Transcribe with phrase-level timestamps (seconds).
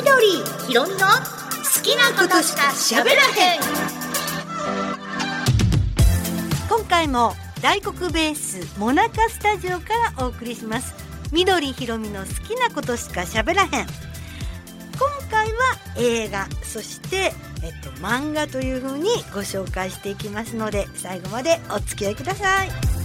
[0.00, 0.28] 緑
[0.66, 1.04] ひろみの好
[1.82, 3.60] きなことしか喋らへん。
[6.70, 10.94] 今回も大黒ベースモナカスタジオからお送りします。
[11.32, 13.70] 緑ひろみの好きなことしか喋らへん。
[13.70, 13.86] 今
[15.30, 15.58] 回は
[15.98, 22.99] 映画そしてえっと漫画という風にご紹介していきますので最後までお付き合いください。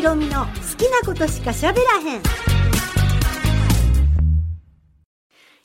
[0.00, 2.22] ひろみの好きなことしか喋らへん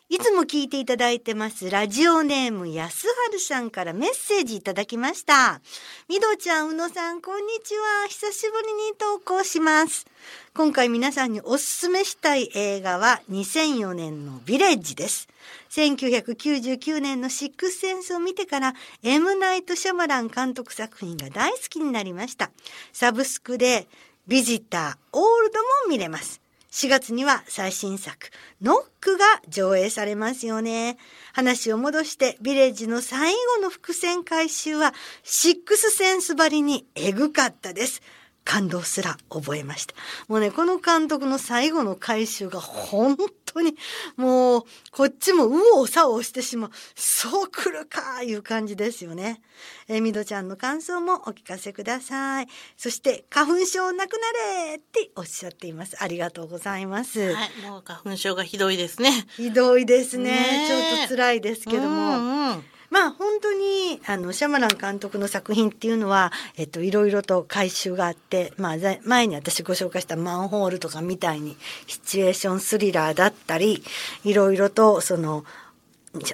[0.10, 5.62] いつも聞いていただいてますラジオネーム安春さんからメッセージいただきました。
[6.10, 8.08] みどちゃん、うのさん、こんにちは。
[8.10, 10.06] 久しぶりに投稿します。
[10.54, 15.30] 今回皆さんにおすすめしたい映画は2004年のビレッジです。
[15.70, 22.52] 1999年のシックスセンスを見てからエムナイト・シャマラン監督作品が大好きになりました。
[22.92, 23.88] サブスクで
[24.28, 26.42] ビジター、オールドも見れます。
[26.72, 30.98] 4月には最新作、ノックが上映されますよね。
[31.32, 38.02] 話を戻して、ビレッジの最後の伏線回収は、シックスセンスばりにエグかったです。
[38.46, 39.96] 感動すら覚えました。
[40.28, 43.76] もうね、この監督の最後の回収が本当に、
[44.18, 46.72] もう、こっちも右往左往してしまう。
[46.96, 49.42] そう来るかいう感じですよね。
[49.88, 52.48] えー、みどちゃんの感想もお聞かせください。
[52.78, 54.32] そして、花粉症なくな
[54.68, 55.98] れっておっしゃっています。
[56.00, 57.34] ありがとうございます。
[57.34, 59.26] はい、もう花粉症がひどいですね。
[59.38, 60.26] ひどいですね。
[60.26, 61.90] ねえちょっと辛いですけども。
[61.90, 73.84] うんうんまあ本当にあのシャマラン監督の作品っていうのは、えっと、いろいろと回収があって、まあ、ざ前に私ご紹介したマンホールとかみたいにシチュエーションスリラーだったり
[74.24, 75.44] いろいろとその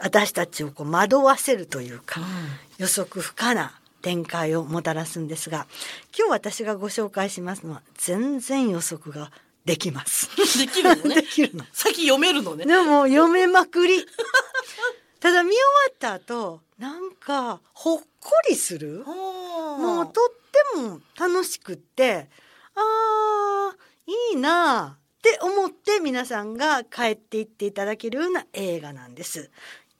[0.01, 2.21] 私たちをこう惑わせるというか、
[2.77, 5.67] 予測不可な展開をもたらすんですが
[6.17, 9.31] 今日私がご紹介しますのは全然予測が
[9.65, 10.29] できます。
[10.57, 11.65] できるのね できるの。
[11.71, 12.65] 先読めるのね。
[12.65, 14.05] でも読めまくり。
[15.21, 19.05] ただ見終わった後、なんかほっこりする？
[19.05, 20.33] ももうとっ
[20.73, 22.27] ても楽しくって、
[22.75, 29.51] あー、いいなあって思って皆さんが帰っていっていただけるような映画なんです。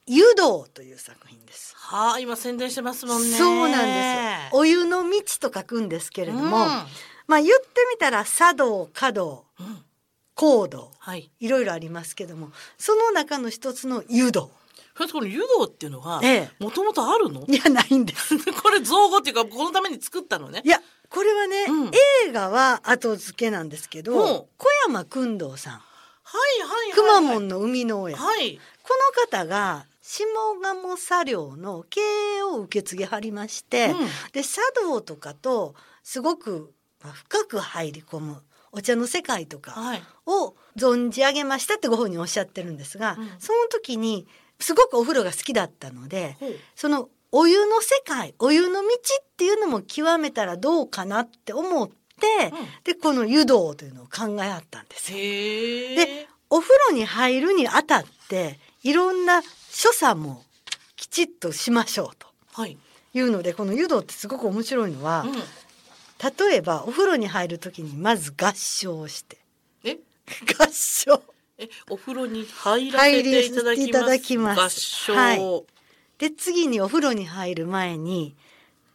[0.08, 1.76] 湯道という作品です。
[1.78, 3.38] はあ、今宣伝してますもんね。
[3.38, 4.56] そうなんです。
[4.56, 6.52] お湯の道と書くんですけれども、うん
[7.28, 9.86] まあ言ってみたら茶道、華道、うん
[10.98, 11.30] はい。
[11.40, 14.50] いろいろありますけども、その中の一つの湯道。
[14.96, 17.46] それとこの湯道っていうのはええ、もともとあるの？
[17.48, 18.38] いや、ないんです。
[18.62, 20.70] これ造語っていうか、このために作ったのねい。
[20.70, 21.92] や、これはね、うん
[22.28, 25.80] 映画は後付けなんですけど、うん小山君堂さん、は
[26.58, 26.92] いはいはい。
[26.94, 28.60] くまモンの生みの親、はい。
[28.84, 30.26] この方が下
[30.62, 32.02] 鴨茶寮の経
[32.40, 35.74] 営を受け継ぎはりまして、うんで茶道とかと
[36.04, 38.42] すごくまあ深く入り込む
[38.74, 40.04] お茶の世界とかはい。
[40.26, 44.28] を存じ上げましたってご本人おっしゃってるんですが、うんその時に
[44.62, 46.38] すごくお風呂が好きだったので、
[46.76, 55.18] そのお湯の世界お湯の道っていうのも極めたらどうかなって思って、うんでこの湯道というのを考えあったんですよ。
[55.18, 60.44] でお風呂に入るにあたっていろんな所作も
[60.96, 62.78] きちっとしましょうとはい。
[63.14, 65.34] いうのでこの湯道ってすごく面白いのは、うん。
[66.48, 69.38] 例えばお風呂に入る時にまず合唱をして
[69.84, 69.98] え？
[70.60, 71.24] 合唱
[71.62, 74.62] え、お風呂に入らせていただきます。
[74.62, 75.14] 合唱。
[75.14, 75.64] はい
[76.22, 78.36] で次にお風呂に入る前に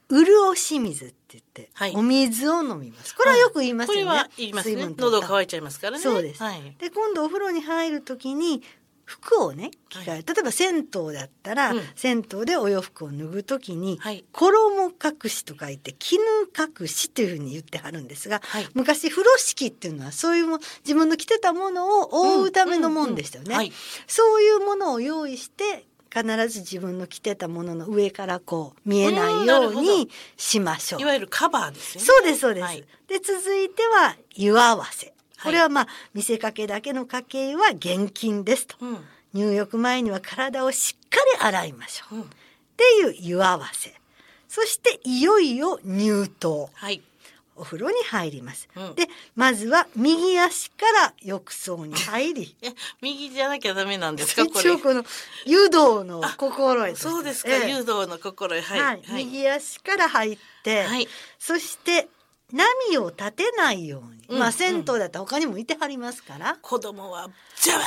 [0.09, 4.94] 潤し水って言って、はいお水を飲みますこれはよく言いますよね、これは言いますね。
[4.97, 5.99] 喉乾いちゃいますからね。
[5.99, 6.76] そうですはい。
[6.78, 8.62] で今度お風呂に入る時に
[9.06, 16.22] 服をね着替え、は例えば銭湯だったら、うん銭湯でお洋服を脱ぐ時に、はい衣隠しと書いて絹
[16.56, 23.71] 隠しというふうに言ってはるんですが、はい昔風呂敷っていうのはそういうも自分の着てたものを覆うためのもんでしたよね。
[24.06, 31.05] そういうものを用意して必ず自分の着てたものの上からこう見えないようにしましょうい。
[31.05, 32.06] わゆるカバーですよね。
[32.06, 32.64] そうですそうです。
[32.64, 35.15] はいで続いては湯合わせ。
[35.43, 38.77] これはまあ見せかけだけの家計は現金ですと。
[38.81, 39.05] うん。
[39.35, 42.15] 入浴前には体をしっかり洗いましょう。
[42.17, 42.23] うん。
[42.23, 42.27] っ
[42.77, 43.94] ていう湯合わせ。
[44.49, 46.67] そしていよいよ入湯。
[46.73, 47.03] はい。
[47.59, 48.69] お風呂に入ります。
[48.77, 52.56] うんで、まずは右足から浴槽に入り。
[52.62, 54.79] え、右じゃなきゃダメなんですか、 これ一応。
[54.79, 55.05] この
[55.47, 58.62] 湯道の心得としてそうですか、ええ誘導の心得。
[58.62, 58.81] はい。
[58.81, 61.09] はい、右足から入って、はい。
[61.38, 62.09] そして
[62.52, 67.28] 波を立てないように、うんまあ銭湯だったら他にもいてはりますから、子供は
[67.60, 67.84] ジャワー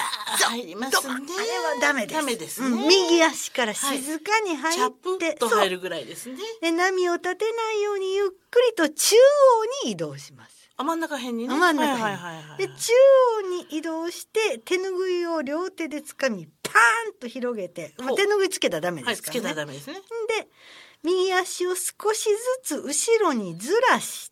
[0.52, 1.14] 入りますね。
[1.14, 2.68] あれはダメですダメですね。
[2.68, 6.38] うん右足から静かに入って、プッと入るぐらいですね。
[6.62, 10.70] で波を立てないようにゆっくりと中央に移動します。
[10.78, 11.56] あ真ん中辺にね。
[11.56, 12.58] 真ん中辺はいはいはいはい。
[12.58, 12.74] で中
[13.44, 19.56] 央に移動して手ぬぐいを両手で掴みパーンと広げて、まあ手ぬぐいつけたらダメはい、つけですからね。
[19.56, 19.96] たらダメですね。
[20.40, 20.48] で
[21.04, 22.30] 右足を少し
[22.64, 24.29] ずつ後ろにずらし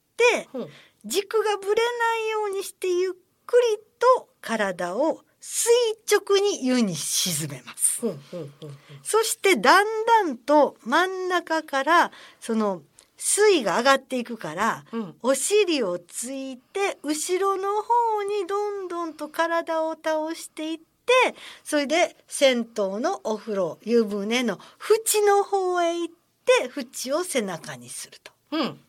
[0.53, 0.67] う
[1.05, 3.11] 軸がぶれないようにしてゆっ
[3.45, 3.77] くり
[4.17, 5.71] と体を垂
[6.11, 8.01] 直に湯に沈めます。
[8.01, 8.71] ほうほうほうほう。
[9.03, 12.81] そしてだんだんと真ん中からその
[13.17, 20.83] 水位が上がっていくから、うんお尻をついて後ろの方にどんどんと体を倒していって
[21.63, 26.13] それで銭湯のお風呂湯船の縁の方へ行っ
[26.45, 28.79] て縁を背中にするとうん。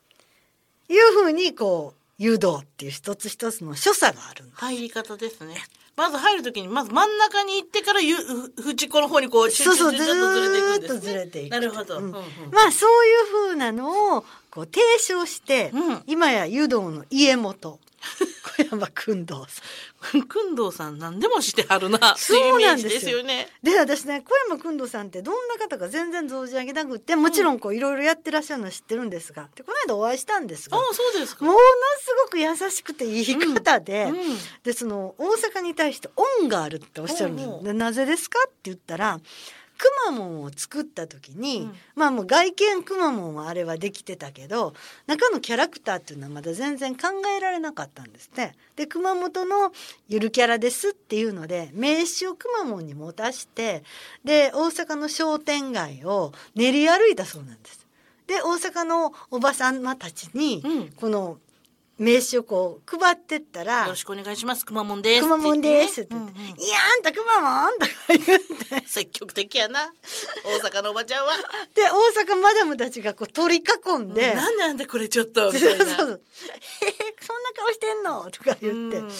[0.88, 4.44] いうふうにこう誘導っていう一つ一つの所作がある。
[4.55, 5.55] 入り方ですね。
[5.96, 11.00] まず入るときに、まず真ん中に行ってからゆ、ふ縁っこの方にこう、そうそうシュッシュッシュッとずれていくんです、ね。
[11.00, 11.99] ずれていくなるほど。
[11.99, 12.14] うんうんうん
[12.52, 16.03] まあそういうふうなのをこう提唱して、うん。
[16.06, 17.79] 今や湯道の家元。
[18.59, 19.62] 小山君堂さ
[20.29, 20.55] くん。
[20.55, 23.23] どうさん何でもしてはるなそうなんですよ。
[23.23, 23.43] ね。
[23.45, 23.47] ん。
[23.62, 31.44] で私ね小山君堂さんってどんな方か全然存じ上げなくってもちろんこういろいろやってらっしゃるのは知ってるんですがでこの間お会いしたんですがああ、そうですか。
[31.44, 34.39] ものすごく優しくていい方で、うん。
[34.62, 36.09] でその大阪に対して
[36.41, 39.21] 恩があるっておっしゃるんですなぜですかって言ったら
[39.79, 44.75] くまモンを作った時に、うんまあもう外見くまモンはあれはできてたけど
[45.07, 48.55] 中のキャラクターっていうのはまだ全然考えられなかったんですね。
[48.77, 49.73] で熊本の
[50.09, 53.85] ゆるキャラですっていうので名刺をくまモンに持たして
[54.25, 57.87] で大阪の商店街を練り歩いたそうなんです。
[58.27, 61.39] で大阪のおばさまたちにこの
[61.99, 64.65] 名刺をこう配ってったらよろしくお願いします。
[64.65, 65.23] くまモンです。
[65.23, 68.19] くまモンですって言って、うんうんいやあんたくまモンとか言
[68.81, 69.93] って、積極的やな。
[70.45, 71.33] 大阪のおばちゃんは。
[71.75, 75.97] で、大阪マダムたちがこう取り囲んで、なんでなんでこれちょっと、みそうたいな。
[75.97, 76.23] そうそう。
[76.83, 79.12] えーそんな顔してんのとか言ってうんうんうん。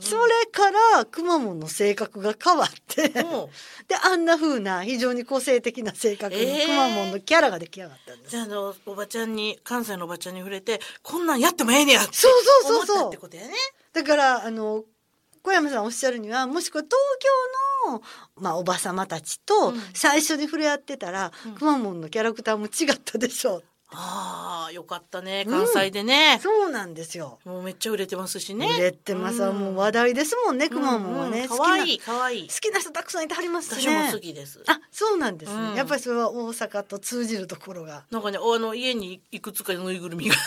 [0.00, 3.50] それから、くまモンの性格が変わって、も
[3.88, 8.30] で、あんな風な非常に個性的な性格にえーくまモンのキャラが出来上がったんです。
[8.30, 13.54] じゃあ、あの、おばちゃんに、関西のおばちゃんに触れて、こんなんやってもええねやってそうそうそうそう思ったってことやね。
[13.92, 14.84] だから、あの、
[15.42, 16.98] 小山さんおっしゃるには、もしこれ東
[17.86, 18.02] 京の、
[18.36, 23.64] まあ、おばさまたちとうん最初に触れ合ってたら、うんくまモンのキャラクターも違ったでしょう。
[23.98, 25.46] ああ、よかったね。
[25.48, 26.38] 関西でね。
[26.42, 27.38] そうなんですよ。
[27.44, 28.68] もうめっちゃ売れてますしね。
[28.78, 31.42] 売れてますわ、うんもう話題ですもんね、くまモンはね。
[31.42, 32.54] うん好きなかわいい、かわいい好。
[32.54, 34.12] きな人たくさんいてはりますし私もね。
[34.12, 34.62] 好きです。
[34.66, 40.34] あ、そうなんですね、うんやっぱりそれは大阪と通じるところがなんかね、あの、家にいくつかぬいぐるみが。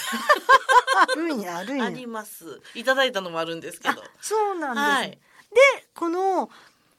[1.01, 2.61] あります。
[2.75, 4.03] いただいたのもあるんですけど。
[4.21, 5.19] そうなんです、はい
[5.49, 5.57] で、
[5.95, 6.49] この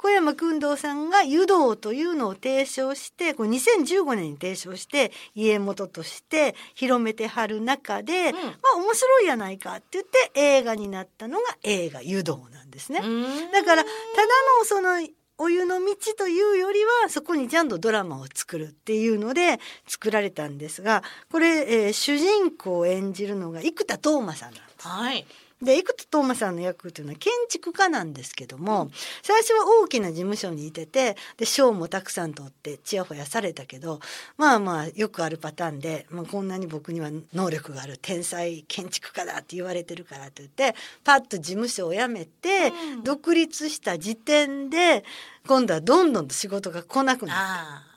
[0.01, 8.41] 小山君堂さんが湯道というのを提唱して、これ2015年に提唱して、家元として広めてはる中で、うんま
[8.75, 13.01] あ面白いやないかって言って映画になったのが映画湯道なんですね。
[13.05, 13.89] うんだからただ
[14.59, 15.07] のその
[15.37, 24.89] お湯の道というよりはそこにちゃんとドラマを作るっていうので作られたんですがこれ、えー主人公を演じるのが生田斗真さんなんです。
[24.89, 25.27] はい。
[25.63, 28.91] で生田斗真さんの役っていうのは建築家なんですけども、
[29.23, 34.01] 最初は大きな事務所にいててで賞もたくさん取ってちやほやされたけど
[34.37, 40.75] まあまあよくあるパターンで、まあ、こんなに僕には能力がある天才建築家だって言われてるからと言って
[41.05, 45.05] パッと事務所を辞めて、うん独立した時点で
[45.47, 47.90] 今度はどんどんと仕事が来なくなった。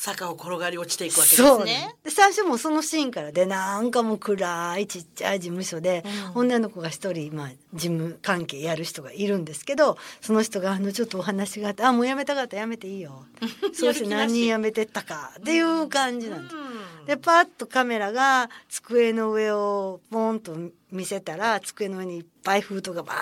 [0.00, 1.94] 坂を転がり落ちていくわけですね。
[2.04, 6.02] で最初もそのシーンからでなんかもう暗いちっちゃい事務所で、
[6.34, 13.24] うん女の子が一人、まあ、事務関係やる人がいるんですけどその人があのちょっとお話があって「あもう辞めたかったら辞めていいよ」
[13.72, 14.02] そうし。
[14.02, 16.56] て何人辞めてったかっていう感じなんです。
[16.56, 16.58] う
[17.02, 17.06] ん。
[17.06, 20.56] でパッとカメラが机の上をポンと
[20.90, 23.14] 見せたら机の上にいっぱい封筒がバ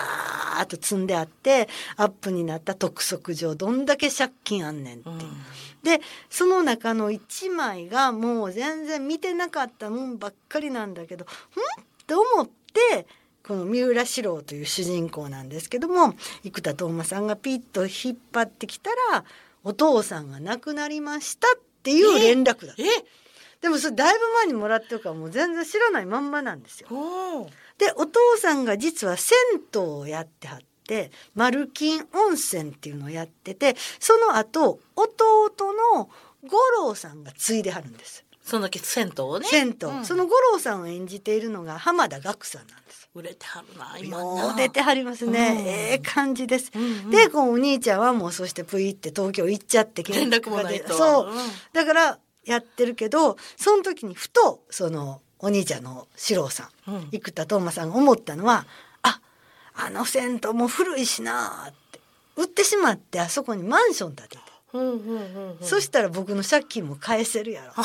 [0.59, 5.15] ーッと積んであってアップになった督促状どんだけ借金あんねんっていう。
[5.15, 5.19] うん。
[5.83, 11.29] でその中の1枚がもう全然見てなかったもんばっかりなんだけどんっ
[12.05, 13.07] て思って
[13.49, 16.13] この三浦四郎という主人公なんですけども
[16.43, 19.25] 生田斗真さんがピッと引っ張ってきたら
[19.63, 22.83] お父さんが亡くなりましたっていう連絡だった。
[22.83, 22.85] え？
[23.59, 26.89] でもそれだいぶ前にもらってるからもう全然知らないまんまなんですよ。
[27.79, 29.35] でお父さんが実は銭
[29.73, 36.07] 湯をやってはって丸金温泉っていうのをやっててその後弟の
[36.47, 38.23] 五郎さんが継いではるんです。
[38.43, 39.47] その時銭湯をね。
[39.47, 40.05] 銭湯、うん。
[40.05, 44.53] その五郎さんを演じているのが浜田岳さんなんです売れてはるな、今よな。
[44.53, 45.67] う出てはりますね、うん。
[45.67, 47.09] ええ感じです、うんうん。
[47.09, 50.93] でこうお兄ちゃんはもうそしてプイって東京行っちゃって連絡もないと。
[50.93, 51.37] そう、うん。
[51.73, 57.09] だからやってるけどその時にふとそのお兄ちゃんの四郎さん、うん。
[57.11, 58.65] 生田斗真さんが思ったのは
[59.01, 59.19] あ
[59.73, 61.99] あの銭湯も古いしなーって。
[62.35, 65.57] 売ってしまってあそこにマンション建てて、うんうんうんうん。
[65.61, 67.73] そしたら僕の借金も返せるやろ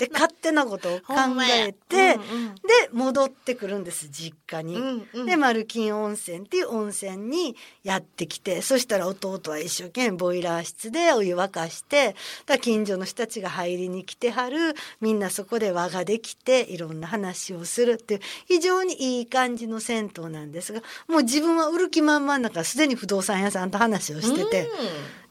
[0.00, 2.54] で勝手なことを考えて、うんうん。
[2.54, 2.60] で
[2.92, 4.76] 戻ってくるんです実家に。
[4.76, 5.26] うんうん。
[5.26, 7.54] でマルキン温泉っていう温泉に
[7.84, 12.16] やってきてそしたら弟は一生懸命ボイラー室でお湯沸かして
[12.46, 24.70] だ近所の人たちが入りに来てはるみんなそこで輪ができていろんな話をするっていう非常にいい感じの銭湯なんですがもう自分は売る気満々だからすでに不動産屋さんと話をしてて。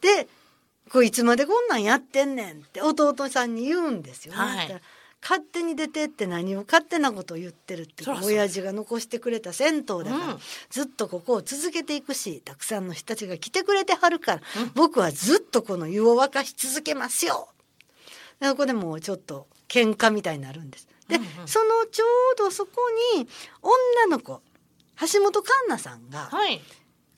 [0.00, 0.28] で
[0.90, 4.38] これいつまでこんなんやってんねんって弟さんに言うんですよね。
[4.38, 4.80] はい
[5.22, 10.38] 勝手に出てって何を勝手なことを言ってるって親父が残してくれた銭湯だから、うん
[10.70, 14.40] ずっとここを続けていくしたくさんの人たちが来てくれてはるから、
[14.74, 17.48] 僕はずっとこの湯を沸かし続けますよ。
[18.40, 20.88] でここでもうちょっと喧嘩みたいになるんです。
[21.08, 22.72] で、うんうんそのちょうどそこ
[23.14, 23.28] に
[23.60, 24.40] 女の子
[25.00, 26.62] 橋本環奈さんがはい。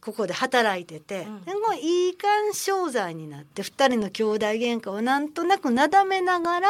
[0.04, 6.68] ここで働いてて、うんでもういい感商材になって2人の兄弟喧嘩をなんとなくなだめながら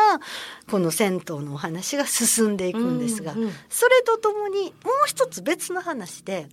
[0.70, 4.72] この銭湯のお話が進んでいくんですが、うんうんそれとともにもう
[5.06, 6.46] 一つ別の話で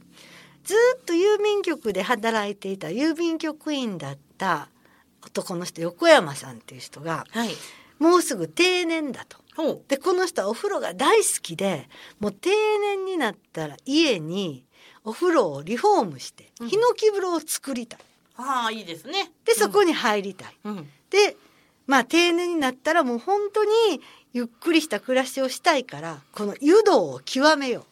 [0.64, 4.70] ずっと郵便局で働いていた郵便局員だった
[5.26, 7.50] 男の人横山さんっていう人がはい。
[8.00, 9.38] もうすぐ定年だと。
[9.90, 11.90] でこの人はお風呂が大好きで
[12.22, 14.64] もう定年になったら家に
[15.10, 18.00] お風呂をリフォームしてうんヒノキ風呂を作りたい。
[18.38, 19.32] ああ、いいですね。
[19.44, 20.56] でそこに入りたい。
[20.64, 20.78] うん。
[20.78, 20.90] うん。
[21.10, 21.36] で
[21.88, 23.70] まあ定年になったらもう本当に
[24.32, 27.86] ゆっくりした暮らしをしたいからこの湯道を極めようっ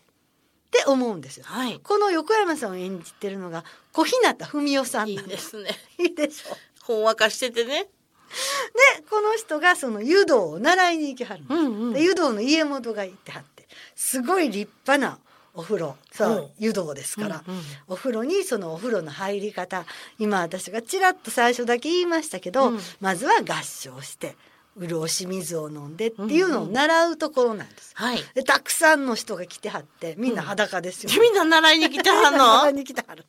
[0.69, 1.45] て思うんですよ。
[1.47, 1.79] はい。
[1.79, 5.35] この横山さんを演じてるのが小日向文世さんいないんで。
[5.35, 5.69] ですすね。
[5.97, 7.85] いいでしょほんわかしててね。
[7.85, 11.61] でこの人がその湯道を習いに行きはるんです。
[11.61, 15.19] んで湯道の家元が行ってはってすごい立派な
[15.57, 19.85] お風呂そううん湯道ですから、うんうんお風呂にそのお風呂の入り方
[20.19, 24.35] 今私がちらっと最初だけ言いましたけど、うんまずは合掌して
[24.79, 27.91] 潤し水を飲んでっていうのを習うところなんです。
[27.95, 28.19] はい。
[28.35, 32.79] でたくさんの人が来てはってみんな裸ですよ、 みんな習いに来てはん習いの？
[32.79, 33.25] に来てはる。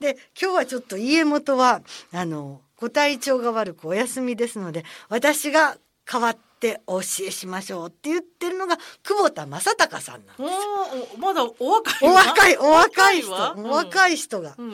[0.00, 1.82] で今日はちょっと家元は
[2.12, 6.40] あのご体調が悪くお休みですので私が代わって
[6.86, 10.40] お教えしましょうって言ってるのが久保田正孝さんなんです。
[10.42, 14.48] おーおまだお若いお若いお若い人わお若いい人が。
[14.50, 14.54] わ。
[14.58, 14.72] うん。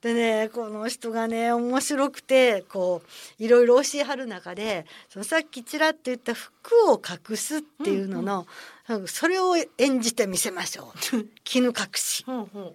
[0.00, 3.02] でねこの人がね面白くてこ
[3.40, 8.46] ういろいろ教えはる中でそのさっきちらっと言った服を隠すっていうのの、
[9.06, 12.22] それを演じてみせましょう 絹隠し。
[12.24, 12.74] ほうほ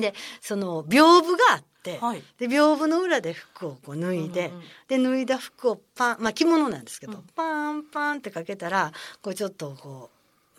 [0.00, 8.92] でその屏風があって、はいで屏風の裏で服をこう脱いで、うんうんで脱いだ服をパンまあ着物なんですけど、うんパンパンってかけたら
[9.22, 10.10] こうちょっとこ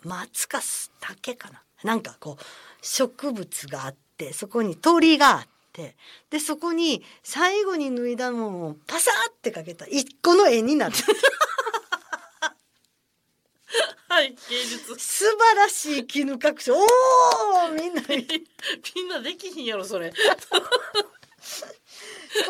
[0.04, 2.44] う松かす竹かななんかこう
[2.82, 5.94] 植物があってそこに鳥があって
[6.30, 10.96] でそこに最後に脱いだものをパサーってかけた一個の絵になるう。
[14.10, 14.98] はい、芸術。
[14.98, 18.02] 素晴らしい絹隠しおーみんな
[18.96, 20.12] みんなできひんやろ、それ。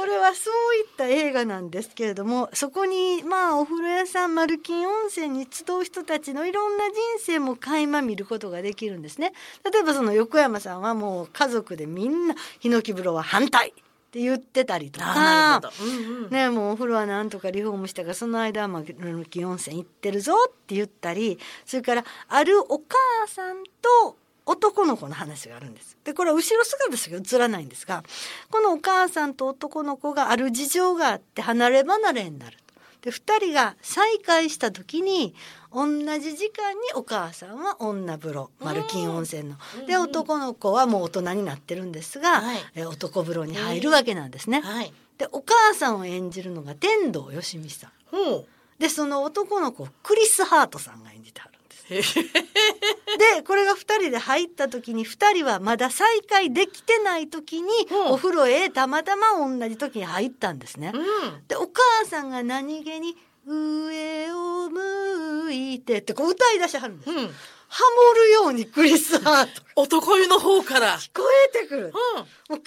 [0.01, 9.35] これはそういった映画なんですけれどもそこにまあお風呂屋さんマルキン温泉に集う人たちのいろんな人生も垣間見ることができるんですね。
[9.71, 13.73] 例えばその横山さんはもう家族でみんなヒノキ風呂は反対っ
[14.11, 15.61] て言ってたりとか。
[15.83, 16.31] うんうん。
[16.31, 24.17] ね、もうお風呂はなんとかリフォームしたからその間はマルキン温泉行ってるぞって言ったりそれからあるお母さんと
[24.51, 25.97] 男の子の話があるんです。
[26.05, 28.03] でこれは後ろ姿しか映らないんですが
[28.51, 32.71] このお母さんと男の子がある事情があって離れ離れになると。
[33.03, 35.35] で2人が再会した時に
[35.73, 35.87] 同
[36.19, 39.57] じ時間にお母さんは女風呂マルキン温泉の。
[39.87, 44.61] で男の子はもう大人になってるんですが、はいえ男風呂に入るわけなんですね。
[44.61, 44.93] はい。
[45.17, 48.47] でお母さんを演じるのが天童よしみさんほう。
[48.81, 51.60] でその男の子をクリス・ハートさんが演じてはるん
[51.97, 60.93] でこれが2人で入った時に2人はまだ再会できてない時にうんお風呂へたまたま同じ時に入ったんですね。
[60.95, 61.47] うん。
[61.49, 63.17] でお母さんが何気に
[63.47, 67.11] 「上を向いて」ってこう歌い出しはるんです。
[67.11, 67.35] うん。
[67.73, 70.99] ハモるようにクリス・ハート男湯の方から。
[70.99, 71.23] 聞こ
[71.55, 71.87] えてくる。
[71.87, 72.63] うもう感動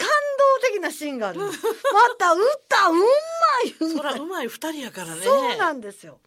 [0.62, 1.42] 的なシーンがある。
[1.44, 1.51] ま
[2.18, 2.94] た歌う。
[2.94, 3.01] ま
[3.65, 5.22] いそらうまい二人やからね。
[5.22, 6.20] そうなんですよ。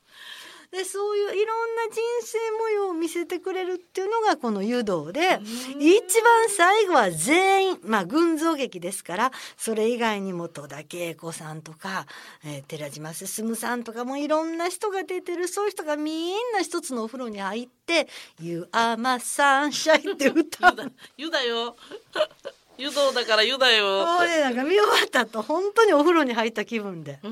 [0.77, 5.41] でそういういろんな人生模様を見せてくれるっていうのがこの湯道で
[5.81, 12.07] 一番最後は全員まあ群像劇ですからそれ以外にも戸田恵子さんとか、
[12.45, 18.09] えー寺島進さんとかもいろんな人が出てるそういう人がみんな一つのお風呂に入って
[18.41, 20.93] 「You are my sunshine」って歌う。
[21.17, 21.77] 湯だよ。
[22.79, 24.07] 湯道だから湯だよ。
[24.07, 27.19] もうねなんか見終わった後本当にお風呂に入った気分で。
[27.23, 27.31] うー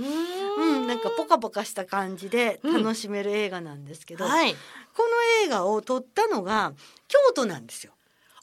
[0.56, 4.52] うん、なんかポカポカした感じで楽しめる映画なんですけど、はい。
[4.52, 4.58] こ
[5.02, 6.72] の映画を撮ったのが
[7.08, 7.92] 京都なんですよ。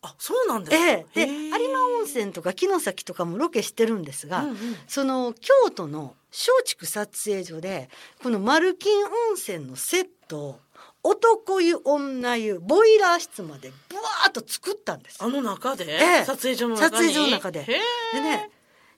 [0.03, 0.84] あ、そうなんですか。
[0.84, 7.89] ええ、で有馬温泉とか城崎とかもロケしてるんですが、うんうんその京都の松竹撮影所で
[8.24, 10.60] この丸金温泉のセットを
[11.03, 17.08] 男湯女湯ボイラー室までブワーッと作ったんですあの中で、ええ撮影所の中に？
[17.08, 17.65] 撮影所の中でへ
[18.13, 18.50] でね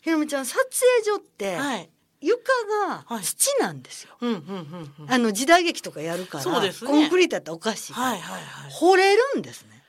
[0.01, 1.89] ひろみちゃん撮影所ってえはい。
[2.19, 2.38] 床
[2.88, 4.15] がはい土なんですよ。
[4.22, 5.13] うんうんうんうん。
[5.13, 8.72] あの時代劇とかやるから、ねコンクリートやったらおかしいはいはいはい。
[8.72, 9.83] 掘れるんですね。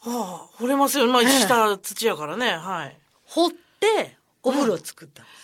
[0.00, 1.06] はあ、掘れますよ。
[1.06, 2.50] まあ、ええ下土やからね。
[2.56, 2.98] はい。
[3.26, 5.36] 掘ってお風呂作ったんです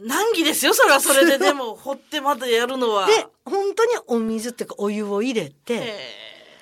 [0.00, 0.74] 難儀ですよ。
[0.74, 1.38] それはそれで。
[1.38, 3.10] でも、掘ってまたやるのは。
[3.10, 3.16] よ。
[3.16, 5.98] で本当にお水っていうかお湯を入れてへ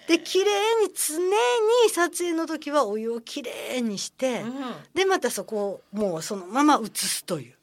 [0.08, 4.42] で綺麗に常に撮影の時はお湯を綺麗にしてえ。
[4.42, 4.52] うん。
[4.94, 7.54] でまたそこをもうそのまま移すという。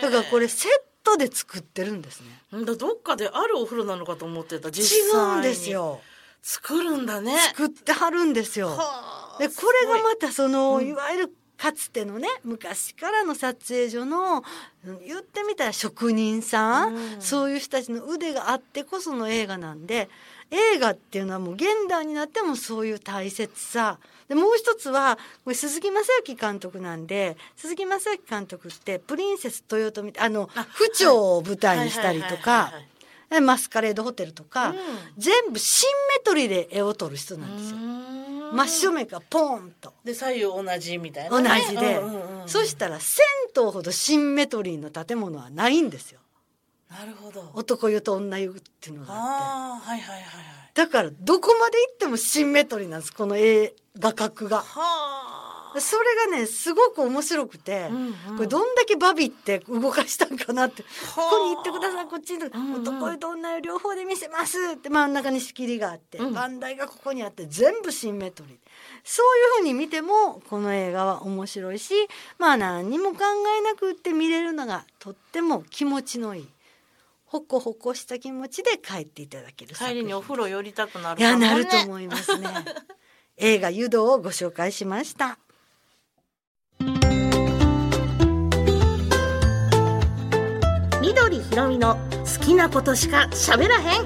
[0.00, 2.64] だからこれセットで作ってるんですね。
[2.64, 4.68] だどっかであるお風呂なのかと思ってた。
[4.68, 5.70] 違実際にうんです。
[5.70, 6.00] よ。
[6.42, 7.36] 作るんだね。
[7.38, 8.68] 作ってはるんですよ。
[8.68, 14.44] はあでこれがすまたその、うんいわゆるかつてのね昔からの撮影所の
[14.86, 17.20] うん言ってみたら職人さん、うん。
[17.20, 20.08] そういう人たちの腕があってこその映画なんで
[20.50, 23.98] 映画っていうのはもう現代になってもそういう大切さ。
[24.28, 32.72] でもう一つはこれ鈴木雅之監督なんで鈴木雅之監督って「プリンセス豊臣」あのあ府庁を舞台にしたりとか
[33.42, 34.76] マスカレードホテルとか、うん。
[35.18, 37.78] 全部シンメトリーで絵を撮る人なんですよ。
[38.54, 39.92] 真正面からポンと。
[40.04, 42.48] で左右同じみたいな同ね、じで、うんうんうん。
[42.48, 43.24] そしたら銭
[43.56, 46.20] 湯ほどシンメトリーの建物はないんですよ。
[46.90, 47.50] なるほど。
[47.54, 49.88] 男湯と女湯っていうのがあって。
[49.88, 50.44] はいはいはいはい。
[50.74, 54.58] だからどこまで行ってもシンメトリーなんですこの映画角が。
[54.58, 55.43] はあ
[55.80, 58.36] それがねすごく面白くて、うんうん。
[58.36, 62.82] これどんだけバビって動かしたんかなって、はあここに行ってくださいこっちに、んうん。
[62.82, 66.34] 男湯と女湯両方で見せますって真ん中に仕切りがあって、うん。
[66.34, 68.56] 番台がここにあって全部シンメトリー。
[69.04, 71.94] そういうふうに見てもこの映画は面白いし
[72.38, 73.18] まあ何にも考
[73.58, 76.48] えなくって見れるのがとっても気持ちのいい
[77.26, 82.48] ほこほこした気持ちで帰っていただける帰りにお風呂寄りたくなるいやなると思いますね。
[83.36, 85.38] 映画「湯道」をご紹介しました
[91.54, 94.04] ひろみの好きなことしか喋らへん。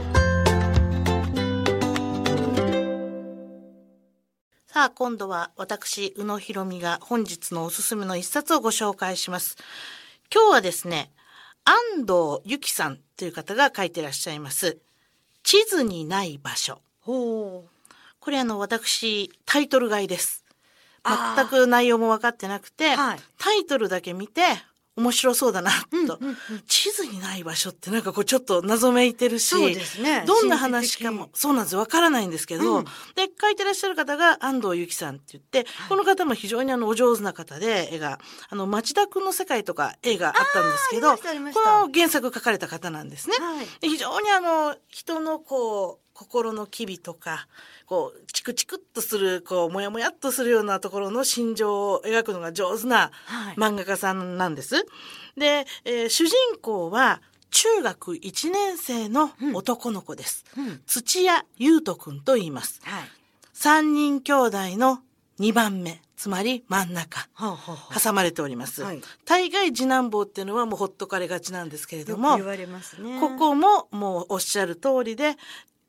[4.67, 9.57] さあ今度は私宇野ひろみが本日のおすすめの一冊をご紹介します。
[10.31, 11.11] 今日はですね
[11.65, 14.77] 安藤由紀さんという方が書いてらっしゃいます。
[15.43, 16.83] 地図にない場所。
[17.01, 17.95] ほう。
[18.21, 20.45] これあの私タイトル買いです。
[21.03, 23.19] 全く内容も分かってなくて、はい。
[23.39, 24.43] タイトルだけ見て
[24.99, 25.71] 面白そうだな
[26.07, 26.19] と、
[26.67, 29.55] 地図にない場所ってなんかこうちょっと謎めいてるし
[30.03, 30.25] ね。
[30.27, 32.85] どんな話かもそうなんですわからないんですけど、うん。
[32.85, 32.91] で
[33.41, 38.19] 書いてらっしゃる方が安藤由紀さんって言って、この方も非常にあのお上手な方で絵が
[38.51, 41.23] あの町田君の世界とか絵があったんですけどこ
[41.87, 43.37] の原作書かれた方なんですね。
[43.39, 43.67] はい。
[43.81, 47.46] で非常にあの人のこう心の機微とか
[47.87, 54.85] こうチクチクっとするこうモヤモヤっとするようなところの心情を描くのが上手なはい漫画家さんなんです。
[55.37, 60.44] で、えー主人公は中学1年生の男の子です。
[60.57, 62.81] うん土屋優斗くんと言います。
[62.83, 63.02] はい
[63.52, 64.98] 三人兄弟の
[65.40, 67.28] 2番目、つまり真ん中。
[68.02, 68.83] 挟まれております。
[68.83, 75.37] はい大概次男坊っていうのはもうほっとかれがちなんですけれどもねここももうおっしゃる通りで、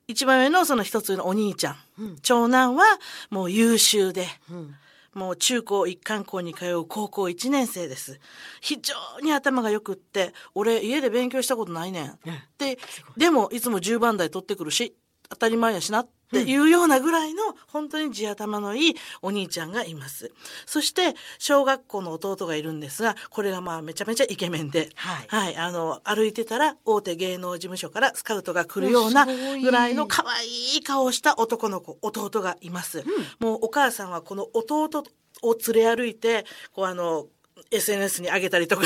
[0.10, 2.16] 一番上のその一つ上のお兄ちゃん、うん。
[2.24, 2.84] 長男は
[3.30, 4.76] もう優秀で、うん。
[5.14, 8.20] もう中高一貫校に通う高校1年生です。
[8.60, 12.20] 非常に頭が良くって、俺家で勉強したことないねん。
[12.26, 12.80] えで、
[13.18, 14.96] でもいつも10番台取ってくるし、
[15.30, 20.32] 当たり前やしなっていうようなぐらいの、本当に地頭のいいお兄ちゃんがいます。
[20.66, 25.56] そして、小学校の弟がいるんですが、これがまあめちゃめちゃイケメンで、はい。
[25.56, 33.04] あの、歩いてたら大手芸能事務所からスカウトが来るようなぐらいの可愛い顔をした男の子、弟がいます。
[33.40, 35.04] もうお母さんはこの弟
[35.42, 37.28] を連れ歩いて、こうあの、
[37.72, 38.84] SNS に上げたりとか、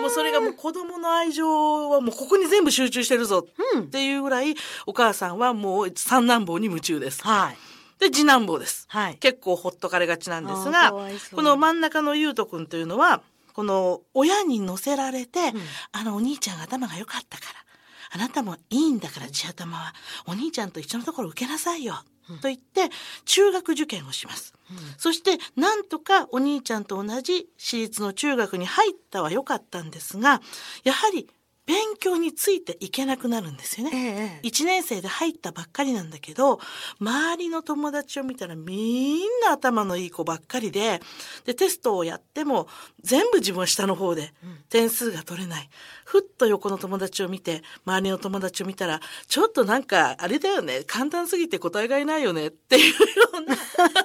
[0.00, 3.46] もうそれがもう子供の愛情はもうここに全部集中してるぞ
[3.80, 4.54] っていうぐらい、
[4.86, 7.22] お母さんはもう三男坊に夢中です。
[7.22, 7.58] はい。
[7.98, 8.86] で、次男坊です。
[8.88, 9.16] はい。
[9.16, 15.52] 結構ほっとかれがちなんですがこの真ん中のゆうとくんというのは、この親に乗せられて、
[15.92, 17.64] あのお兄ちゃんが頭が良かったから、
[18.10, 19.94] あなたもいいんだから地頭は、
[20.26, 22.02] お兄ちゃんと一緒のところ受けなさいよ。
[22.40, 22.90] と言って、
[23.24, 24.54] 中学受験をします。
[24.98, 30.40] そして、なんとかお兄ちゃんと同じ私立の中学に入ったは良かったんですが、
[30.84, 31.28] やはり
[31.68, 34.40] 勉強についていけなくなるんですよね。
[34.40, 34.48] ええ。
[34.48, 36.60] 1年生で入ったばっかりなんだけど、
[36.98, 41.02] 周りの友達を見たらみんな頭のいい子ばっかりで、
[41.44, 42.68] で、テストをやっても
[43.02, 44.32] 全部自分は下の方で
[44.70, 45.68] 点数が取れない。
[46.06, 52.96] ふっと横の友達を見て、周りの友達を見たら、ちょっとなんか、あれだよね、簡単すぎて答えがいないよねっていうよ
[53.34, 53.54] うな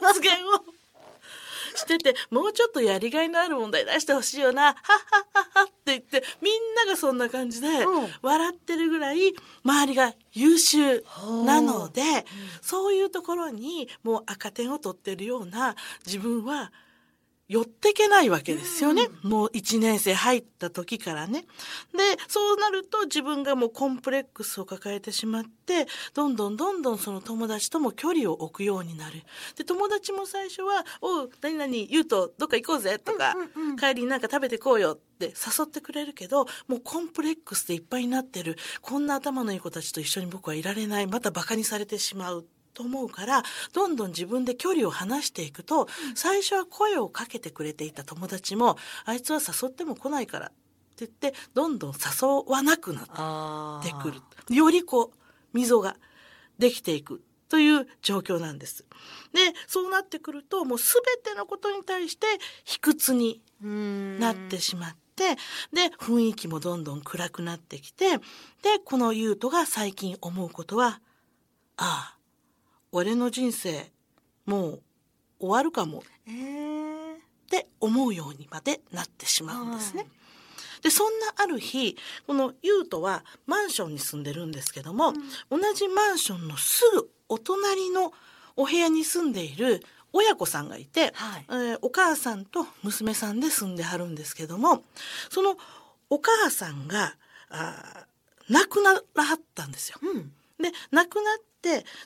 [0.02, 0.83] 発言を
[1.78, 9.34] してて、もうちょっとやりがいのある問題出してほしいよな、はっはっはっはって言って、みんながそんな感じでうん、笑ってるぐらい、
[9.64, 11.04] 周りが優秀
[11.46, 12.02] なので、
[12.62, 16.72] そういうところにもう赤点を取ってるような自分は、
[17.50, 19.10] 寄ってけないわけですよね。
[19.22, 21.42] もう1年生入った時からね。
[21.42, 21.48] で、
[22.28, 29.24] そうなると自分がもうコンプレックスを抱えてしまって、どんどんどんどんその友達とも距離を置くようになる。
[29.58, 33.36] で、友達も最初は、おう、何々言うとどっか行こうぜとか、
[33.78, 38.58] 帰りになんか食べてこうよって誘ってくれるけど、もうコンプレックスでいっぱいになってる。
[38.82, 41.08] こんな頭のいい子たちと一緒に僕はいられない。
[41.08, 42.46] また馬鹿にされてしまう。
[42.74, 50.50] と思うから、どんどん自分で距離を離していくと、最初は声をかけてくれていた友達も、あいつは誘っても来ないからっ
[50.96, 54.22] て言って、どんどん誘わなくなあってくる。
[54.56, 55.18] よりこう、
[55.54, 55.98] 溝が
[56.58, 58.86] できていくという状況なんです。
[59.32, 62.26] で、そうなってくると、もうすべてのことに対して
[62.64, 65.36] 卑屈になってしまって、
[65.72, 71.00] で、雰囲気もどんどん暗くなってきて、で、この優斗が最近思うことは、
[71.78, 72.18] ああ、
[72.94, 73.92] 俺の人生、
[74.46, 74.82] もう
[75.40, 77.14] 終わるかもええ。
[77.16, 77.18] っ
[77.50, 80.04] て思うようにまでなってしまうんですね。
[80.04, 80.12] はい
[80.84, 81.96] で、そんなある日、
[82.28, 85.14] この優斗はマンションに住んでるんですけども、
[85.50, 88.12] 同じマンションのすぐお隣の
[88.58, 94.84] お部屋に住んでいる親子さんがいて、はいえーお母さんと娘さんで住んではるんですけども、
[95.30, 95.58] その
[96.10, 97.16] お母さんが、
[97.50, 100.00] あー亡くならはったんですよ。
[100.02, 100.34] うん。
[100.62, 101.53] で、亡くなって、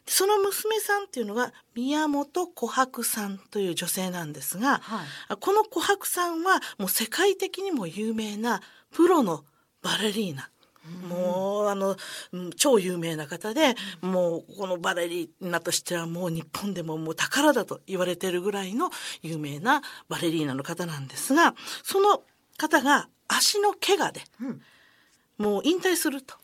[0.05, 5.07] その娘さんっていうのは宮本琥珀さんという女性なんですが、はい。
[5.29, 9.43] あこの琥珀さんはもう世界的にも有名なプロの
[9.81, 10.49] バレリーナ。
[11.09, 11.97] もうあの
[12.31, 18.89] うん超有名な方で、もうこのバレリーナとしてはもう日本でももう宝だと言われてるぐらいの
[19.21, 22.23] 有名なバレリーナの方なんですが、その
[22.57, 24.61] 方が足の怪我で、うん。
[25.37, 26.35] もう引退すると。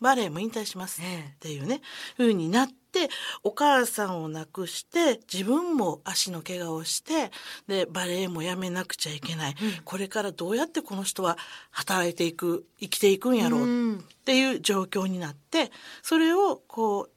[0.00, 1.32] バレエも引退しますええ。
[1.34, 1.82] っていうね、
[2.16, 3.08] 風になって、
[3.42, 7.30] お母さんを亡くして、自分も足の怪我をして、
[7.68, 9.54] で、バレエもやめなくちゃいけない。
[9.84, 11.38] これからどうやってこの人は
[11.70, 15.70] 働いていく、生きていくんやろうっていう状況になって、
[16.02, 17.10] それをこう、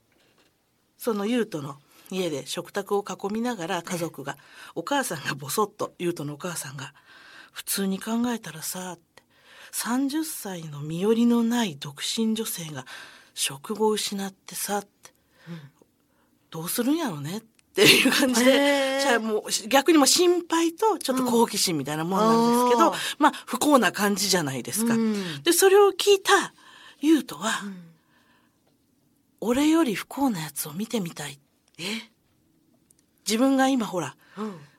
[0.97, 1.77] その優斗の
[2.11, 4.37] 家で食卓を囲みながら家族が、
[4.75, 6.93] お母さんがボソッと、優斗のお母さんが、
[7.51, 9.12] 普通に考えたらさ、って
[9.73, 12.85] 30歳の身寄りのない独身女性が
[13.33, 14.89] 職を失ってさ、って
[16.51, 17.41] どうするんやろねっ
[17.73, 24.93] ていう感じで、じゃあもう逆にもう心配とちょっと好奇心みたいなもんなんですけど、うんまあ不幸な感じじゃないですか。
[24.93, 26.53] うんで、それを聞いた
[26.99, 27.51] 優斗は、
[29.41, 31.39] 俺より不幸なやつを見てみたい。
[31.79, 31.83] え？
[33.25, 34.22] 自分が今ほら、うん。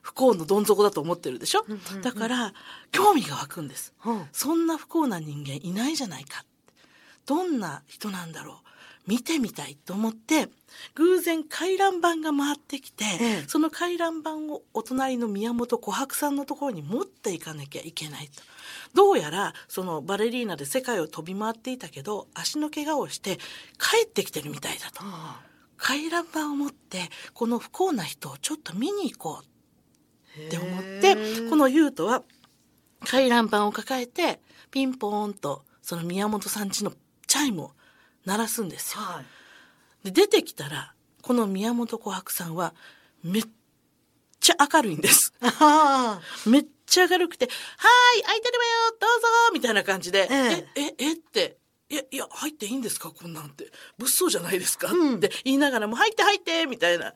[0.01, 1.65] 不幸のどん底だと思ってるでしょ、
[2.01, 2.53] だから、
[2.91, 3.93] 興味が湧くんです。
[4.05, 4.25] うん。
[4.31, 6.45] そんな不幸な人間いないじゃないか。
[7.25, 8.55] どんな人なんだろう？
[9.07, 10.49] 見てみたいと思って、
[10.95, 18.41] 偶然回覧板が回ってきて、ええその回覧板をお隣の宮本琥珀さんのところに持っていかなきゃいけないと。
[18.93, 23.37] どうやら、そのバレリーナで世界を飛び回っていたけど、足の怪我をして
[23.77, 25.03] 帰ってきてるみたいだと。
[25.77, 31.15] 回覧板を持って、この不幸な人をちょっと見に行こうって思って、
[31.49, 32.23] この優斗は
[33.05, 36.91] 回覧板を抱えて、ピンポーンと、その宮本さん家の
[37.27, 37.71] チャイムを
[38.25, 39.01] 鳴らすんですよ。
[39.01, 39.21] は
[40.03, 40.05] い。
[40.05, 42.73] で、出てきたら、この宮本琥珀さんは、
[43.23, 43.43] めっ
[44.39, 45.33] ちゃ明るいんです。
[45.41, 53.11] あめっちゃ明るくて、はーい、空いてるわよ、どうぞみたいな感じで、ええ、え、えっていや、いや、入っていいんですか？
[53.11, 53.71] こんなんて。
[53.99, 55.15] 物騒じゃないですか、うん。
[55.17, 57.11] って言いながらも、入って入ってみたいな。
[57.11, 57.15] で、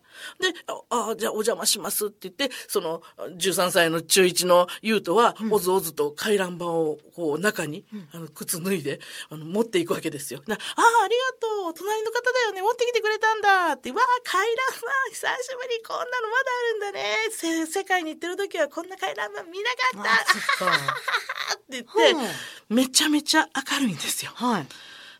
[0.91, 10.43] あ、あじゃあお邪魔しますって言って、その、13歳の中1の優斗は、おずおずと回覧板を、こう、中に、あの、靴脱いで、あの、持っていくわけですよ。
[10.45, 11.73] なああ、ありがとう。
[11.73, 12.61] 隣の方だよね。
[12.61, 14.79] 持ってきてくれたんだって、わあ、回覧板。
[15.09, 15.83] 久しぶり。
[15.83, 17.15] こんなのまだあるんだね。
[17.31, 20.79] せ世界に行ってる時はこんな回覧板見なかった。
[21.55, 22.33] って言って、
[22.69, 24.31] めちゃめちゃ明るいんですよ。
[24.35, 24.67] はい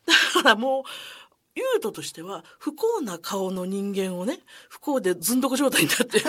[0.05, 0.83] だからもう、
[1.55, 6.25] 優斗としては不幸な顔の人間をね、不幸でずんどこ状態になってる。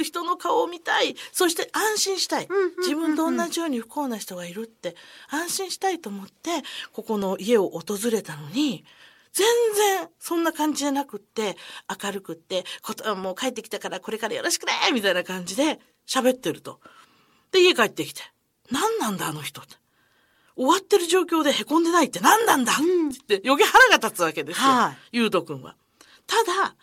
[0.02, 1.16] 人の顔を見たい。
[1.32, 2.48] そして安心したい。
[2.78, 4.96] 自分と同じように不幸な人がいるって
[5.28, 8.84] 安心したいと思って、ここの家を訪れたのに、
[9.32, 11.56] 全然そんな感じじゃなくって、
[12.02, 16.80] 明るくって、こともう帰ってきたからこれからよろしくねみたいな感じで喋ってると。
[17.50, 18.22] で、家帰ってきて、
[18.70, 19.76] 何なんだあの人って。
[20.56, 22.72] 終わってる状況で凹んでないって何なんだ？
[22.72, 24.66] って言って余計腹が立つわけですよ。
[24.66, 25.76] はいゆうとくんは。
[26.26, 26.74] ただ、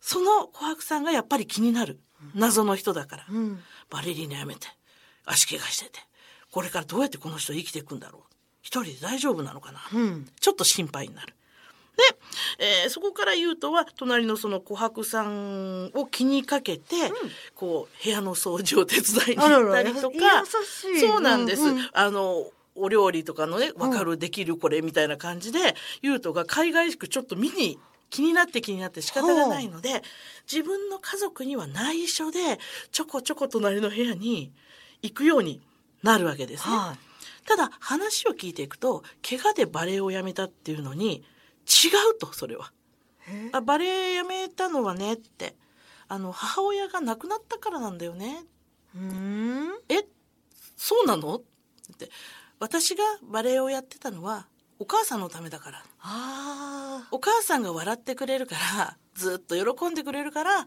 [0.00, 1.98] その琥珀さんがやっぱり気になる。
[2.34, 3.26] 謎の人だから。
[3.30, 4.66] うんバレリーナやめて、
[5.24, 6.00] 足怪我してて、
[6.50, 8.22] これからどうやってこの人生きていくんだろう。
[8.62, 9.80] 一人で大丈夫なのかな？
[9.94, 11.34] うんちょっと心配になる。
[11.96, 12.02] で、
[12.82, 16.94] えーそこから言うとは、隣のその琥珀さんを気にかけて、
[17.54, 21.62] こう、部屋の掃除を手伝いに行ったりとか、あらら優しいそうなんです。
[21.62, 30.02] うんうんあの、お料理とかのね、わかる、できるこれみたいな感じで、ゆうとが海外しくちょっと見に、気になって気になって仕方がないので、
[30.50, 32.58] 自分の家族には内緒で、
[32.92, 34.52] ちょこちょこ隣の部屋に
[35.02, 35.60] 行くように
[36.02, 36.76] なるわけですね。
[36.76, 37.46] はい。
[37.46, 41.24] ただ話を聞いていくと怪我でバレエをやめたっていうのに
[41.64, 42.72] 違うとそれは。
[43.20, 45.54] へあバレエやめたのはねって。
[46.08, 48.44] あの母親が亡くなったからなんだよね。
[48.94, 49.70] うん。
[49.88, 50.06] え
[50.76, 51.36] そうなの？
[51.36, 51.40] っ
[51.98, 52.08] て
[52.58, 54.46] 私がバレエをやってたのは
[54.78, 55.82] お母さんのためだから。
[56.00, 60.66] あお母さんが笑ってくれるからずっと喜んでくれるから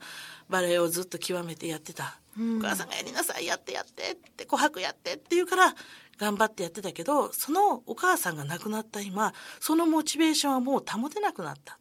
[0.49, 2.57] バレエをずっと極めてやってた、うん。
[2.57, 5.75] お母さんがやりなさいやってやってって琥珀やってって言うから
[6.17, 11.79] 頑張ってやってたけどそのお母さんが亡くなった今そのモチベーションはもう保てなくなった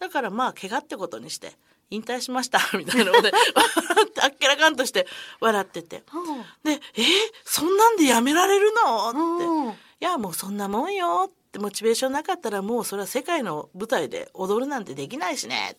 [0.00, 1.56] だからまあ怪我ってことにして
[1.90, 3.30] 引退しました みたいなので
[4.22, 5.06] あっけらかんとして
[5.40, 6.14] 笑っててあ
[6.64, 7.06] で「えー
[7.44, 9.44] そんなんでやめられるの?」って。
[9.46, 15.76] うんいやもうそんなもんよってモチベーションなかったらもうそれは世界の舞台で踊るなんてできないしね。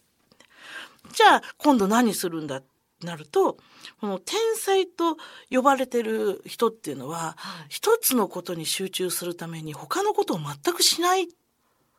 [1.14, 2.58] じゃあ今度何するんだ？
[2.58, 3.58] ってなると
[4.00, 5.18] この天才と
[5.50, 11.28] 呼ばれてる人っていうのははい一つのことに集中するために他のことを全くしないっ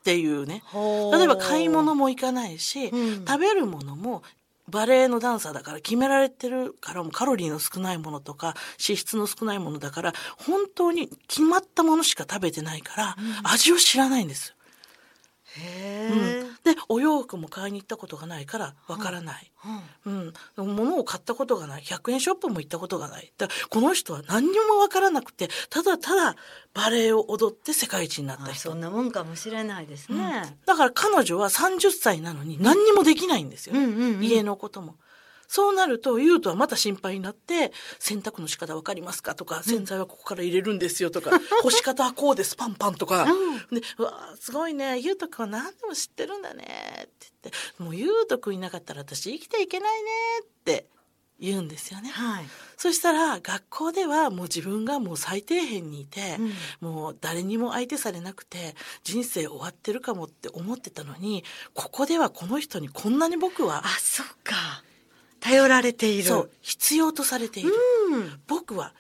[0.03, 0.63] ていうね。
[1.13, 3.25] 例えば買い物も行かないし、うん。
[3.25, 4.23] 食べるものも
[4.69, 14.55] バレエのダンサーだから決められてるからもカロリーの少ないものとか脂質の少ないものだから本当に決まったものしか食べてないから、味を知らないんです
[15.61, 16.75] うん。
[16.75, 19.51] でお洋服も買いに行ったことがないからわからない。
[20.07, 21.83] うん、物を買ったことがない。
[21.83, 23.33] 100円ショップも行ったことがない。
[23.39, 26.37] だこの人は何にもわからなくてただただ
[26.75, 30.59] バレエを踊って世界一になったあ人そんなもんかもしれないですね。
[30.67, 34.25] だから彼女は30歳なのに何にもできないんですよ、うんうんうん。
[34.25, 34.97] 家のことも。
[35.53, 43.27] そうなると、優斗はまた心配になって、洗濯の仕方わかりますかとか、洗剤はここから入れるんですよとか、 干し方はこうです、パンパンとか。
[43.71, 46.65] で、うわあすごいね、優斗くんは何でも知ってるんだね、
[47.05, 50.11] って言って、もう優斗くんいなかったら私生きていけないね、
[50.41, 50.87] って
[51.39, 52.09] 言うんですよね。
[52.09, 52.47] はい。
[52.79, 56.39] そしたら学校ではもう自分がもう最底辺にいて、
[56.81, 64.83] もう誰にも相手されなくて人生終わってるかもって思ってたのにここではこの人にこんなに僕はあ、そっか。
[65.43, 66.25] 頼られている。
[66.25, 67.73] そう必要とされている、
[68.13, 68.41] うん。
[68.47, 68.95] 僕は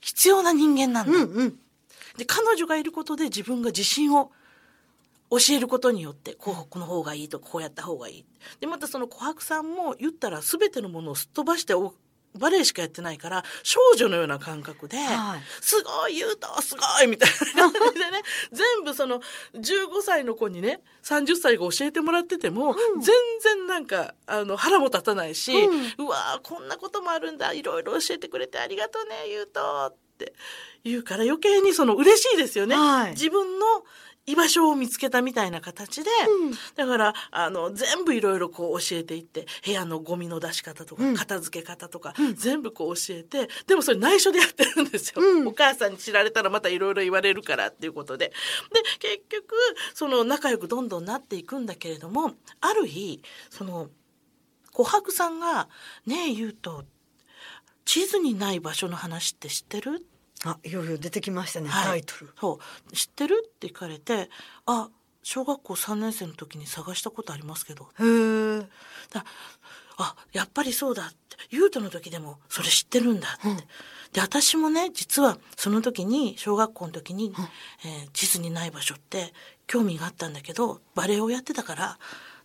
[0.00, 1.58] 必要な人間なんだ、うんうん。
[2.18, 4.30] で彼女がいることで自分が自信を
[5.30, 8.24] 教えることによってこうこの方がいいとかこうやった方がいい
[8.60, 11.94] でまたその琥珀さんも言ったら全てのものをすっ飛ばしてお
[12.38, 15.40] バレエしかやってないから少女のような感覚で、はい。
[15.60, 18.22] すごい言うとすごいみたいな感じでね
[18.52, 19.20] 全部その
[19.54, 25.52] 15歳の子にね30歳が教えてもらってても、全然なんかあの腹も立たないし、
[25.98, 30.34] うわーこんなこともあるんだいろいろ教えてくれてありがとうね言うとって
[30.82, 33.10] 言うから余計にその嬉しいですよね、はい。
[33.12, 33.66] 自分の
[34.26, 36.10] 居場所を見つけたみたいな形で、
[36.74, 41.14] だからあの全部いろいろこう教えていって部屋のゴミの出し方とか、うん。
[41.14, 45.46] 片付け方とか、全部こう教えてでもそれ内緒でやってるんですよ、うん。
[45.48, 48.32] お母さんに知られたらまたいろいろ言われるからっていうことで。
[48.72, 49.54] で結局
[49.94, 53.88] その仲良くどんどんなっていくんだけれどもある日その
[54.72, 55.68] 琥珀さんが
[56.04, 56.84] 「ねえ言うと
[57.84, 61.86] 地図にない場所の話って知ってる?」ってあいよいよ出てきましたね、はい。
[61.86, 62.30] タイトル。
[62.38, 62.92] そう。
[62.92, 64.28] 知ってるって聞かれて
[64.66, 64.88] あ
[65.22, 67.88] 小学校3年生の時に探したことありますけど。
[67.98, 68.68] へえ
[69.10, 69.24] だ
[69.98, 71.16] あやっぱりそうだって。
[71.50, 73.56] 優斗の時でもそれ知ってるんだって、うん。
[74.12, 77.32] で私もね実はその時に小学校の時に、
[77.84, 79.32] えー地図にない場所って
[79.66, 81.98] 興味があったんだけどバレエをやってたから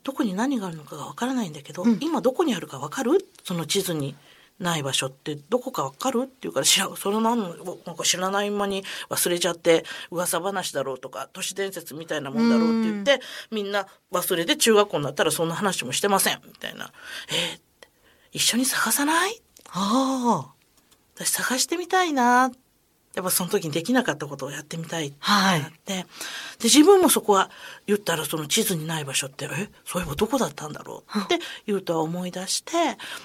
[0.03, 1.97] どこに何があるのかがわからないんだけど、うん。
[2.01, 3.25] 今どこにあるかわかる？
[3.43, 4.15] その地図に
[4.61, 13.19] ない場所ってどこかわかるって言うから知らそれなんなんか知らない間に忘れちゃって噂話だろうとか都市伝説みたいなもんだろうって言って
[13.49, 16.91] みんな忘れて中学校になったらそんな話もしてませんみたいな
[17.29, 17.61] 「えー
[18.33, 19.41] 一緒に探さない?」
[19.73, 20.53] ああ。
[21.15, 22.51] 私探してみたいな
[23.13, 26.05] やっぱその時にできなかったことをやってみたいってはいなって、で
[26.63, 27.49] 自分もそこは
[27.85, 29.69] 言ったらその地図にない場所ってえ？
[29.85, 31.19] そういえばどこだったんだろう？
[31.19, 32.71] って言うとは思い出して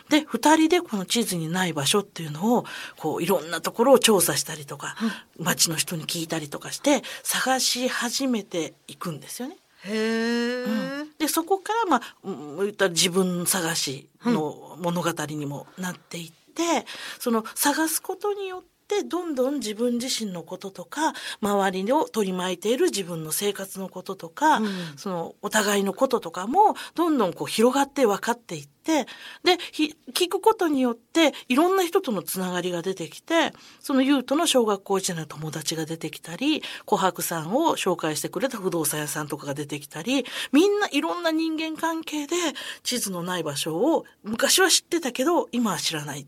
[0.08, 2.64] で二人でこの地図にない場所っていうのを
[2.96, 4.96] こういろんなところを調査したりとか、
[5.38, 9.56] 街の人に聞いたりとかして探し始めていくんですよね。
[9.84, 10.64] へえ、
[11.18, 16.86] でそこからまあうん言ったら自分探しの物語にもなっていって、
[17.20, 18.75] その探すことによって
[19.08, 24.68] どんどん自分自身のこととか周りを取り巻いている自分の生活のこととか、うん。
[24.96, 29.06] そのお互いのこととかもどんどんこう広がって分かっていって
[29.42, 42.36] でひ聞くことによっていろんな人とのつながりが出てきてその優斗の小学校時代の友達が出てきたり琥珀さんを紹介してくれた不動産屋さんとかが出てきたりみんないろんな人間関係で
[42.82, 46.26] 地図のない場所を昔は知ってたけど今は知らない。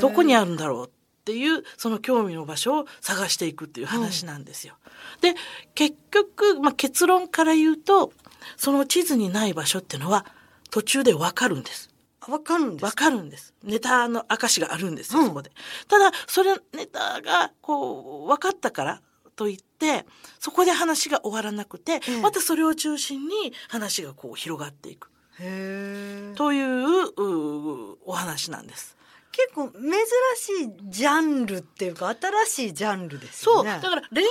[0.00, 0.90] どこにあるんだろう
[1.22, 4.74] っていうその興味の場所を探していくっていう話なんですよ。
[5.20, 5.34] で
[5.76, 8.12] 結局、まあ、結論から言うと
[8.56, 10.26] その地図にない場所っていうのは
[10.70, 11.90] 途中でわかるんです。
[12.28, 13.54] わかるんですわかるんです。
[13.62, 15.50] ネタの証があるんですよ、うんそこで。
[15.88, 19.02] ただ、それ、ネタが、こう、分かったから
[19.34, 20.06] といって、
[20.38, 25.10] そこで話が終わらなくて、ええまたそれを中心に話がこう広がっていく。
[25.40, 28.96] へえといううお話なんです。
[29.32, 29.82] 結構珍
[30.36, 33.56] しいジャンルっていうか新しいジャンルですそう。
[33.56, 34.26] よねだから恋愛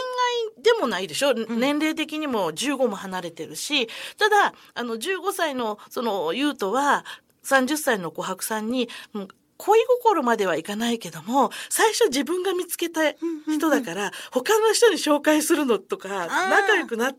[0.64, 1.34] でもないでしょ。
[1.34, 3.88] 年齢的にも15も離れてるし、
[4.18, 7.04] ただ、あの、15歳の、その、優斗は、
[7.44, 9.28] 30歳の琥珀さんに、うん
[9.64, 13.02] 恋心まではいかないけども、最初自分が見つけた
[13.48, 16.28] 人だから、他の人に紹介するのとか、ー。
[16.50, 17.16] 仲良くなる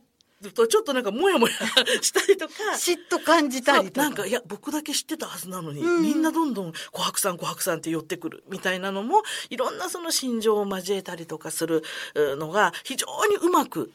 [0.50, 1.55] と、ちょっとなんかモヤモヤ
[2.00, 4.02] したりとか、嫉妬感じたりとか。
[4.02, 6.02] なんかいや僕だけ知ってたはずなのに、うん。
[6.02, 11.83] みんなどんどん「琥珀さん琥珀さん」って寄ってくるみたいなのもいろんなその心情を交えたりとかする
[12.14, 13.92] うのが非常にうまく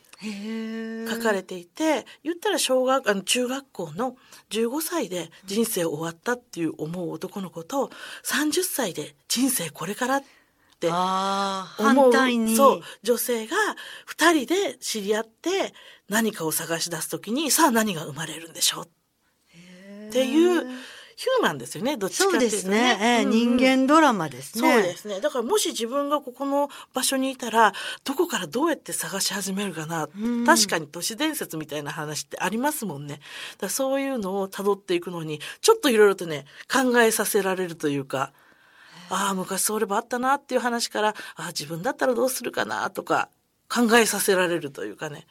[1.10, 4.16] 書かれていて、言ったら小学あの中学校の
[4.50, 7.92] 15歳で人生終わったっていう思う男の子と
[8.24, 10.28] 30歳で人生これからって
[10.92, 12.12] ああ思う。
[12.12, 12.56] 反対に。
[12.56, 12.82] そう。
[13.04, 13.56] 女性が
[14.16, 15.74] 2人で知り合って
[16.08, 18.84] 何かを探し出す時にさあ何が生まれるんでしょう？
[18.86, 20.62] っていう
[21.18, 23.32] ヒューマンですよねどっちかっていうとですね、ええうん。
[23.32, 24.72] 人間ドラマですね。
[24.72, 25.20] そうですね。
[25.20, 30.46] だからもし自分がここの場所にいたらどこからどうやって探し始めるかな、うん。
[30.46, 33.20] 確かに都市伝説みたいな話ってありますもんね。
[33.58, 38.32] だそういうのを辿っていくのにちょっといろいろとね考えさせられるというか
[39.10, 43.30] ああ昔そういえばあったなっていう話からああ自分だったらどうするかなとか
[43.70, 45.26] 考えさせられるというかね。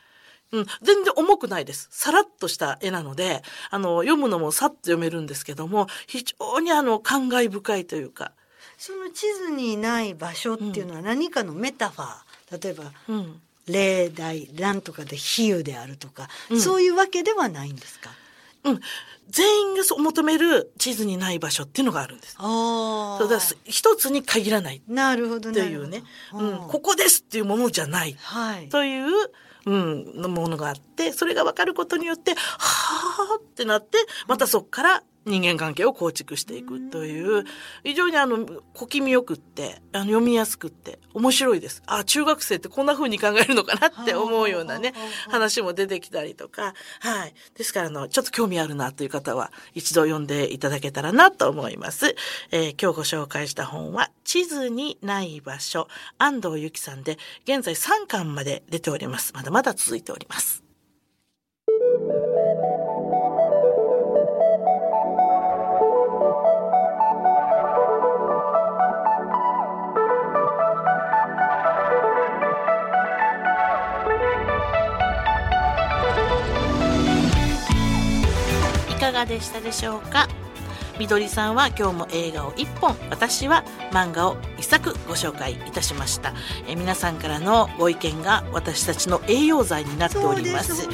[0.53, 1.89] うん、全然重くないです。
[1.91, 8.31] さらっとした絵なので、あの、読むのもさっと読めるんですけども、非常にあの、感慨深いというか、
[8.79, 12.62] その地図にない場所っていうのは何かのメタファー？
[12.62, 13.41] 例えばうん。
[13.67, 16.61] 例題なんとかで比喩であるとか、うん。
[16.61, 18.11] そういうわけではないんですか？
[18.66, 18.81] うん。
[19.29, 22.37] 全員がそう求める地図にない場所っていうのがあるんです。
[22.38, 28.14] あそうだ一つに限らないなるほどというね、うん、ここですっていうものじゃない。
[28.18, 28.68] はい。
[28.68, 29.07] という、
[29.66, 37.45] うん、のものがあって、それが分かることによって、はあってなって、またそこから人間関係を構築していくという、
[37.83, 41.83] 非常にあの、小気味よくって、あの読みやすくって、面白いです。
[41.87, 44.95] あ、中学生ってこんな風に考えるのかなって思うようなね、
[45.29, 47.35] 話も出てきたりとか、はい。
[47.57, 52.15] ですから、あの、ちょっと興味あるなという方は、一度読んでいただけたらなと思います。
[52.53, 59.33] えー今日ご紹介した本は、地図にない場所、安藤由紀さんで、現在3巻まで出ております。
[59.35, 60.65] まだまだ続いております。
[79.17, 80.29] がでしたでしょうか？
[80.98, 86.33] みどりさんは今日も映画を1本私は漫画を1作ご紹介いたしました、
[86.69, 90.87] えー皆さんからのご意見が私たちの栄養剤になっております。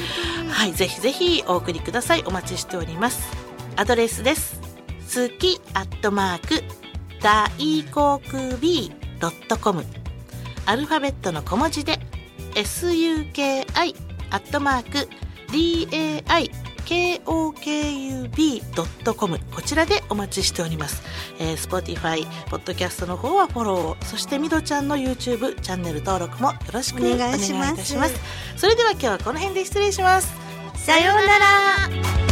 [0.49, 2.23] はいぜひぜひお送りください。
[2.25, 3.29] お待ちしております。
[3.75, 4.61] アドレスです。
[5.13, 6.63] 好きアットマーク
[7.21, 7.49] 大
[7.91, 8.55] 航空
[9.29, 9.85] ットコム。
[10.65, 11.99] アルファベットの小文字で
[12.55, 13.95] SUKI
[14.31, 15.09] アットマーク
[16.85, 21.03] DAIKOKUB.com こちらでお待ちしております、
[21.39, 27.75] えー、Spotify ポッドキャストの方はフォローをそしてみどちゃんの YouTube チャンネル登録もよろしくおお願いいたしま
[28.07, 28.19] す。
[28.57, 30.33] それでは今日はこの辺で失礼します。
[30.75, 32.22] さようなら